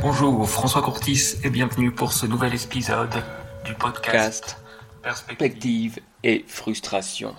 [0.00, 3.10] Bonjour, François Courtis et bienvenue pour ce nouvel épisode
[3.66, 4.56] du podcast
[5.02, 7.34] Perspective et frustration.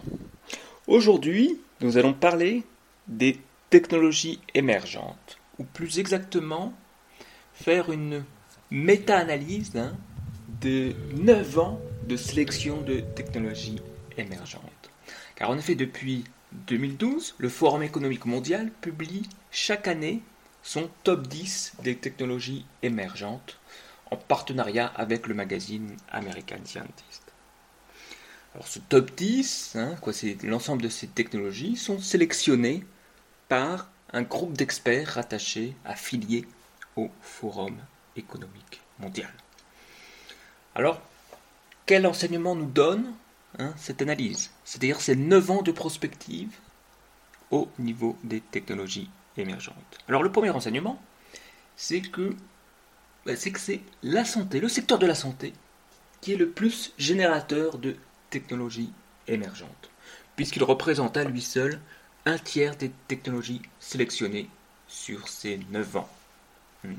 [0.86, 2.64] Aujourd'hui, nous allons parler
[3.08, 3.40] des
[3.71, 6.74] technologies émergentes, ou plus exactement,
[7.54, 8.24] faire une
[8.70, 9.94] méta-analyse hein,
[10.62, 13.80] de 9 ans de sélection de technologies
[14.18, 14.89] émergentes.
[15.36, 20.22] Car en effet, depuis 2012, le Forum économique mondial publie chaque année
[20.63, 23.59] son top 10 des technologies émergentes
[24.12, 27.32] en partenariat avec le magazine American Scientist.
[28.55, 29.96] Alors ce top 10, hein,
[30.44, 32.84] l'ensemble de ces technologies, sont sélectionnées
[33.48, 36.48] par un groupe d'experts rattachés, affiliés
[36.96, 37.77] au Forum
[38.16, 39.32] économique mondial.
[40.73, 41.02] Alors,
[41.89, 43.16] quel enseignement nous donne
[43.57, 46.52] hein, cette analyse C'est-à-dire ces 9 ans de prospective
[47.49, 49.98] au niveau des technologies émergentes.
[50.07, 51.01] Alors le premier enseignement,
[51.76, 52.35] c'est que
[53.26, 55.51] bah, c'est que c'est la santé, le secteur de la santé,
[56.21, 57.96] qui est le plus générateur de
[58.29, 58.93] technologies
[59.27, 59.90] émergentes,
[60.35, 61.81] puisqu'il représente à lui seul
[62.27, 64.47] un tiers des technologies sélectionnées
[64.88, 66.09] sur ces 9 ans.
[66.84, 66.94] Hmm,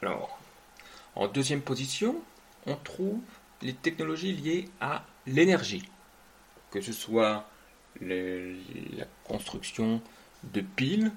[0.00, 0.40] Alors,
[1.14, 2.18] en deuxième position,
[2.66, 3.20] on trouve
[3.60, 5.88] les technologies liées à l'énergie,
[6.70, 7.48] que ce soit
[8.00, 10.02] la construction
[10.52, 11.12] de piles,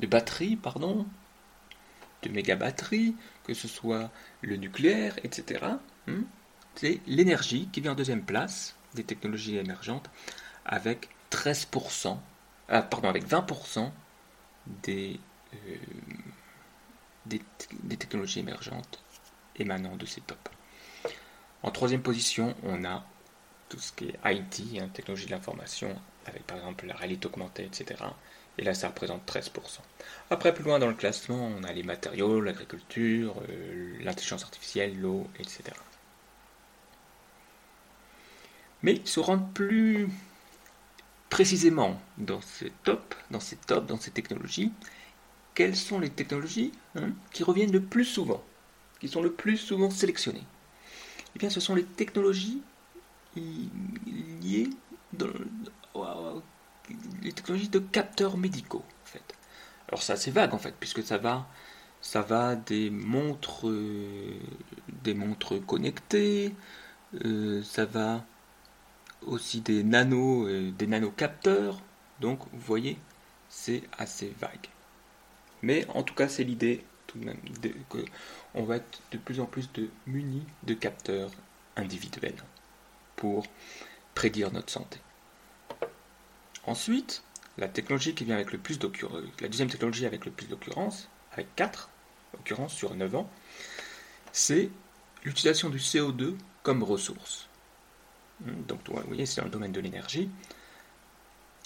[0.00, 1.06] de batteries, pardon,
[2.22, 3.14] de méga batteries,
[3.44, 4.10] que ce soit
[4.42, 5.64] le nucléaire, etc.
[6.06, 6.22] Hmm,
[6.74, 10.10] c'est l'énergie qui vient en deuxième place des technologies émergentes
[10.64, 12.18] avec 13%,
[12.68, 13.90] ah, pardon, avec 20%
[14.84, 15.18] des,
[15.54, 15.76] euh,
[17.26, 19.02] des, technologies émergentes
[19.56, 20.38] émanant de ces tops.
[21.62, 23.04] En troisième position, on a
[23.68, 25.94] tout ce qui est IT, hein, technologie de l'information,
[26.26, 28.04] avec par exemple la réalité augmentée, etc.
[28.58, 29.50] Et là, ça représente 13%.
[30.30, 35.28] Après, plus loin dans le classement, on a les matériaux, l'agriculture, euh, l'intelligence artificielle, l'eau,
[35.38, 35.62] etc.
[38.82, 40.08] Mais se rendre plus
[41.30, 44.72] précisément dans ces tops, dans ces tops, dans ces technologies,
[45.54, 48.42] quelles sont les technologies hein, qui reviennent le plus souvent,
[49.00, 50.46] qui sont le plus souvent sélectionnées?
[51.34, 52.62] Eh bien, ce sont les technologies
[53.36, 54.70] liées
[55.12, 55.28] dans,
[57.22, 59.34] les technologies de capteurs médicaux, en fait.
[59.88, 61.46] Alors c'est assez vague en fait, puisque ça va,
[62.00, 64.34] ça va des montres, euh,
[65.02, 66.54] des montres connectées,
[67.24, 68.24] euh, ça va
[69.26, 71.80] aussi des nano, euh, des nanocapteurs.
[72.20, 72.98] Donc vous voyez,
[73.48, 74.68] c'est assez vague.
[75.62, 76.84] Mais en tout cas, c'est l'idée
[78.54, 81.30] on va être de plus en plus de munis de capteurs
[81.76, 82.42] individuels
[83.16, 83.46] pour
[84.14, 84.98] prédire notre santé.
[86.66, 87.22] Ensuite,
[87.56, 91.08] la technologie qui vient avec le plus d'occurrence, la deuxième technologie avec le plus d'occurrence,
[91.32, 91.88] avec 4
[92.34, 93.30] occurrences sur 9 ans,
[94.32, 94.70] c'est
[95.24, 97.48] l'utilisation du CO2 comme ressource.
[98.40, 100.30] Hmm, donc, vous voyez, c'est dans le domaine de l'énergie.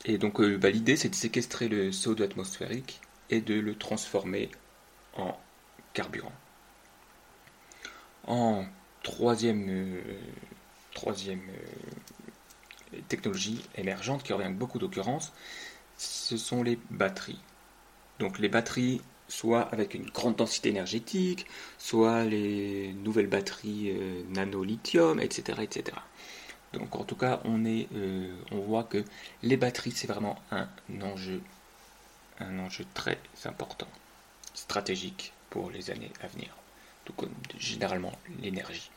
[0.05, 4.51] Et donc, euh, bah, l'idée, c'est de séquestrer le CO2 atmosphérique et de le transformer
[5.17, 5.37] en
[5.93, 6.33] carburant.
[8.27, 8.65] En
[9.03, 10.01] troisième, euh,
[10.95, 15.33] troisième euh, technologie émergente qui revient avec beaucoup d'occurrences,
[15.97, 17.41] ce sont les batteries.
[18.19, 21.47] Donc les batteries, soit avec une grande densité énergétique,
[21.79, 25.97] soit les nouvelles batteries euh, nano-lithium, etc., etc.
[26.73, 29.05] Donc en tout cas, on, est, euh, on voit que
[29.43, 30.69] les batteries, c'est vraiment un
[31.03, 31.41] enjeu,
[32.41, 33.89] un enjeu très important,
[34.55, 36.55] stratégique pour les années à venir.
[37.05, 38.91] Tout comme généralement l'énergie.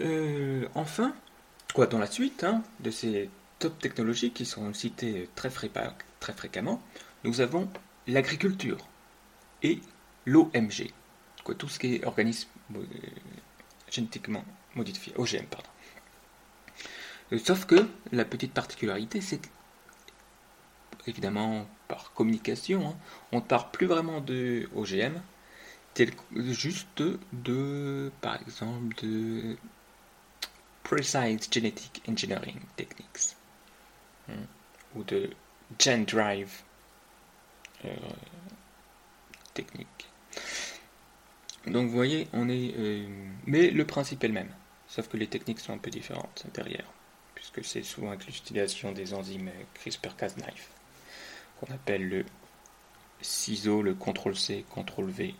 [0.00, 1.14] Euh, enfin,
[1.74, 6.82] quoi dans la suite hein, de ces top technologies qui sont citées très, fréquemment,
[7.24, 7.68] nous avons
[8.06, 8.78] l'agriculture
[9.62, 9.80] et
[10.26, 10.90] l'OMG,
[11.58, 12.84] tout ce qui est organisme euh,
[13.90, 15.68] génétiquement modifié, OGM, pardon.
[17.32, 19.40] Euh, sauf que la petite particularité, c'est
[21.06, 21.66] évidemment,
[22.14, 22.96] communication, hein,
[23.32, 25.20] on ne parle plus vraiment de OGM,
[25.94, 27.02] tel juste
[27.32, 29.56] de, par exemple, de
[30.82, 33.36] Precise Genetic Engineering Techniques.
[34.28, 34.44] Hmm.
[34.94, 35.30] ou de
[35.78, 36.62] Gen Drive
[37.84, 37.88] euh,
[39.54, 40.08] technique.
[41.66, 42.74] Donc vous voyez, on est.
[42.76, 43.06] Euh,
[43.46, 44.52] mais le principe est le même,
[44.86, 46.84] sauf que les techniques sont un peu différentes derrière,
[47.34, 50.52] puisque c'est souvent avec l'utilisation des enzymes CRISPR-Cas9,
[51.62, 52.24] qu'on appelle le
[53.20, 55.34] ciseau, le CTRL-C, CTRL-V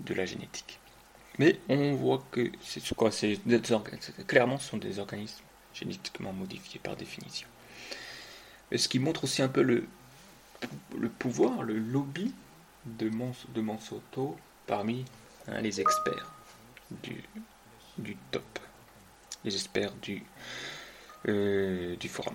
[0.00, 0.78] de la génétique.
[1.38, 3.38] Mais on voit que c'est quoi C'est
[4.26, 7.48] clairement ce sont des organismes génétiquement modifiés par définition.
[8.74, 9.86] Ce qui montre aussi un peu le,
[11.18, 12.32] pouvoir, le lobby
[12.86, 14.36] de, Mons, de Monsanto
[14.66, 15.04] parmi
[15.48, 16.32] hein, les experts
[17.02, 18.58] du, top,
[19.44, 20.22] les experts du,
[21.28, 22.34] euh, du forum.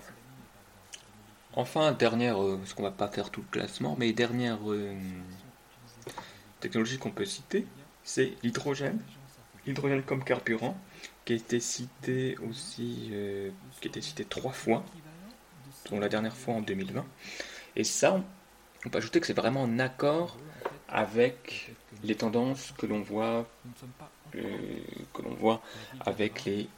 [1.56, 4.94] Enfin, dernière, euh, parce qu'on va pas faire tout le classement, mais dernière euh,
[6.60, 7.66] technologie qu'on peut citer,
[8.04, 9.00] c'est l'hydrogène.
[9.66, 10.76] L'hydrogène comme carburant,
[11.24, 13.10] qui a été cité aussi,
[13.80, 14.84] qui a été cité trois fois,
[15.90, 17.04] dont la dernière fois en 2020.
[17.74, 18.22] Et ça,
[18.84, 20.36] on peut ajouter que c'est vraiment en accord
[20.88, 21.74] avec
[22.04, 23.48] les tendances que l'on voit,
[24.32, 25.62] que l'on voit
[26.04, 26.68] avec les,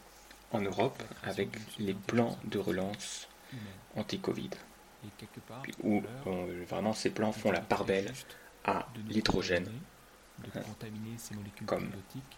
[0.52, 3.28] en Europe, avec les plans de relance
[3.96, 4.50] anti-Covid,
[5.82, 6.02] où
[6.66, 8.12] vraiment ces plans font la part belle
[8.64, 9.70] à l'hydrogène.
[11.66, 11.90] comme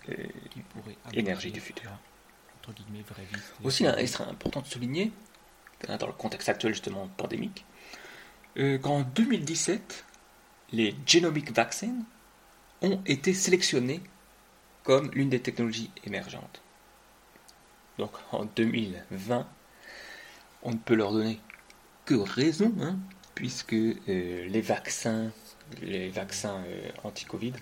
[0.09, 0.15] euh,
[1.13, 1.91] énergie du futur.
[3.65, 5.13] Aussi, il serait important de souligner,
[5.87, 7.65] dans le contexte actuel justement pandémique,
[8.59, 10.05] euh, qu'en 2017,
[10.73, 12.05] les genomic vaccines
[12.83, 14.03] ont été sélectionnés
[14.83, 16.63] comme l'une des technologies émergentes.
[17.99, 19.47] Donc en 2020,
[20.63, 21.39] on ne peut leur donner
[22.05, 22.99] que raison, hein,
[23.35, 25.31] puisque euh, les vaccins,
[25.83, 27.53] les vaccins euh, anti-Covid,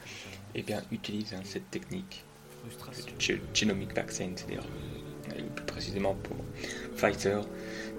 [0.55, 2.25] eh bien, utilisent hein, cette technique
[2.65, 4.65] de genomic vaccine, c'est-à-dire
[5.55, 6.37] plus précisément pour
[6.97, 7.47] Pfizer,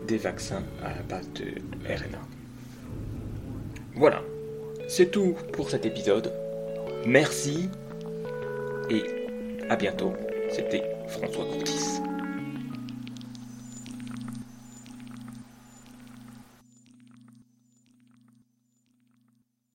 [0.08, 1.46] des vaccins à la base de
[1.86, 2.20] RNA.
[3.96, 4.22] Voilà,
[4.88, 6.34] c'est tout pour cet épisode.
[7.06, 7.70] Merci
[8.90, 9.04] et
[9.70, 10.14] à bientôt.
[10.52, 12.09] C'était François Courtis.